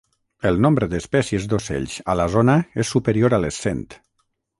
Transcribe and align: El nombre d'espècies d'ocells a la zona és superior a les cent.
El 0.51 0.55
nombre 0.65 0.85
d'espècies 0.93 1.45
d'ocells 1.51 1.97
a 2.13 2.15
la 2.21 2.25
zona 2.37 2.55
és 2.85 2.95
superior 2.95 3.37
a 3.37 3.41
les 3.45 3.61
cent. 3.67 3.85